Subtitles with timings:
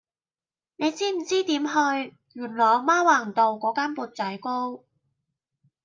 [0.77, 1.73] 你知唔知點去
[2.33, 4.83] 元朗媽橫路嗰間缽仔糕